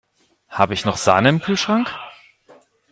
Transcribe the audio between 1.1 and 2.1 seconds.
im Kühlschrank?